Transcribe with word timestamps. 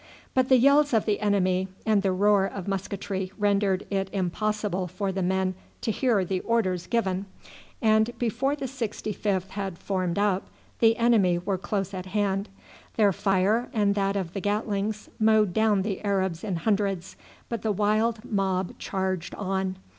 But 0.33 0.49
the 0.49 0.57
yells 0.57 0.95
of 0.95 1.05
the 1.05 1.19
enemy 1.19 1.67
and 1.85 2.01
the 2.01 2.11
roar 2.11 2.47
of 2.47 2.67
musketry 2.67 3.31
rendered 3.37 3.85
it 3.91 4.09
impossible 4.11 4.87
for 4.87 5.11
the 5.11 5.21
men 5.21 5.53
to 5.81 5.91
hear 5.91 6.25
the 6.25 6.39
orders 6.39 6.87
given, 6.87 7.27
and 7.83 8.09
before 8.17 8.55
the 8.55 8.65
65th 8.65 9.49
had 9.49 9.77
formed 9.77 10.17
up 10.17 10.47
the 10.79 10.97
enemy 10.97 11.37
were 11.37 11.59
close 11.59 11.93
at 11.93 12.07
hand. 12.07 12.49
Their 12.95 13.13
fire 13.13 13.69
and 13.73 13.93
that 13.93 14.15
of 14.15 14.33
the 14.33 14.41
Gatlings 14.41 15.07
mowed 15.19 15.53
down 15.53 15.83
the 15.83 16.01
Arabs 16.03 16.43
in 16.43 16.55
hundreds, 16.55 17.15
but 17.47 17.61
the 17.61 17.71
wild 17.71 18.25
mob 18.25 18.79
charged 18.79 19.35
on. 19.35 19.77